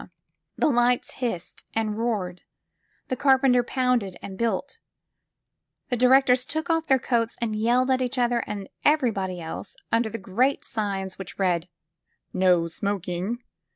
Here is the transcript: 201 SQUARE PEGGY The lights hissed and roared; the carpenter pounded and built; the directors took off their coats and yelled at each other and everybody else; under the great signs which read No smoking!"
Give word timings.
201 0.59 0.63
SQUARE 0.63 0.63
PEGGY 0.63 0.63
The 0.63 0.81
lights 0.81 1.13
hissed 1.13 1.63
and 1.75 1.95
roared; 1.95 2.41
the 3.09 3.15
carpenter 3.15 3.61
pounded 3.61 4.17
and 4.19 4.35
built; 4.35 4.79
the 5.89 5.95
directors 5.95 6.43
took 6.43 6.71
off 6.71 6.87
their 6.87 6.97
coats 6.97 7.35
and 7.39 7.55
yelled 7.55 7.91
at 7.91 8.01
each 8.01 8.17
other 8.17 8.39
and 8.47 8.67
everybody 8.83 9.39
else; 9.39 9.75
under 9.91 10.09
the 10.09 10.17
great 10.17 10.65
signs 10.65 11.19
which 11.19 11.37
read 11.37 11.69
No 12.33 12.67
smoking!" 12.67 13.43